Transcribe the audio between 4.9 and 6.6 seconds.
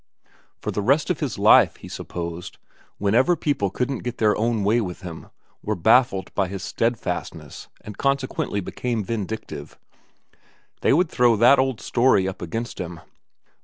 him, were baffled by